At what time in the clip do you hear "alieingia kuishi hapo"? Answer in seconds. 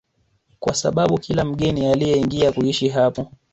1.87-3.31